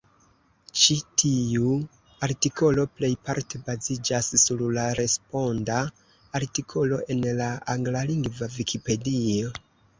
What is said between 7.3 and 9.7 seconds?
la anglalingva Vikipedio.